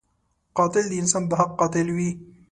[0.57, 2.09] قاتل د انسان د حق قاتل وي